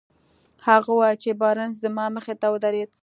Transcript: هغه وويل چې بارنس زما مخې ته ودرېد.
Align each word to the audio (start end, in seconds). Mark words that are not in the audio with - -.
هغه 0.67 0.89
وويل 0.95 1.17
چې 1.23 1.37
بارنس 1.41 1.73
زما 1.85 2.05
مخې 2.15 2.33
ته 2.41 2.47
ودرېد. 2.53 2.89